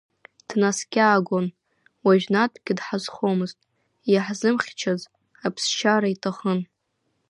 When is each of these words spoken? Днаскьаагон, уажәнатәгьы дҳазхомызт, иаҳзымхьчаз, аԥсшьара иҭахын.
Днаскьаагон, 0.47 1.47
уажәнатәгьы 2.05 2.73
дҳазхомызт, 2.77 3.59
иаҳзымхьчаз, 4.13 5.01
аԥсшьара 5.47 6.07
иҭахын. 6.13 6.59